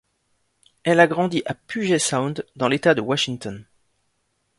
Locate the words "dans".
2.55-2.67